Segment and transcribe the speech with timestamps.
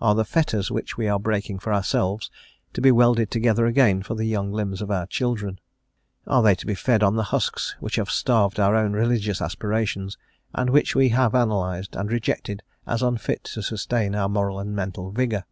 [0.00, 2.30] Are the fetters which we are breaking for ourselves
[2.72, 5.58] to be welded together again for the young limbs of our children?
[6.26, 10.16] Are they to be fed on the husks which have starved our own religious aspirations,
[10.54, 15.10] and which we have analysed, and rejected as unfit to sustain our moral and mental
[15.10, 15.44] vigour?